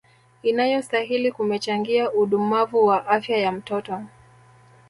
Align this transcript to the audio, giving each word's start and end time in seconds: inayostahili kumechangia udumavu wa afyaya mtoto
inayostahili 0.43 1.31
kumechangia 1.31 2.11
udumavu 2.11 2.85
wa 2.85 3.07
afyaya 3.07 3.51
mtoto 3.51 4.01